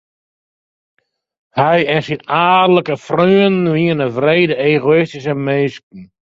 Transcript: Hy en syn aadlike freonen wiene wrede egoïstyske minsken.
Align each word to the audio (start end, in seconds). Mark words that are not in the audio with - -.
Hy 1.59 1.77
en 1.93 2.01
syn 2.07 2.23
aadlike 2.53 2.95
freonen 3.05 3.71
wiene 3.73 4.07
wrede 4.17 4.55
egoïstyske 4.71 5.33
minsken. 5.45 6.01